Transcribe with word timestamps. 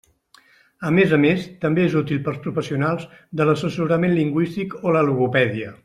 A 0.87 0.89
més 0.99 1.11
a 1.17 1.19
més, 1.25 1.43
també 1.65 1.85
és 1.89 1.97
útil 2.01 2.23
per 2.27 2.33
als 2.33 2.41
professionals 2.47 3.05
de 3.41 3.47
l'assessorament 3.51 4.17
lingüístic 4.21 4.75
o 4.83 4.97
la 4.99 5.07
logopèdia. 5.13 5.75